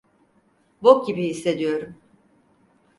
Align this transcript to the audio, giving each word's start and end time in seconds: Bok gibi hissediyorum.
Bok 0.83 1.07
gibi 1.07 1.23
hissediyorum. 1.27 1.95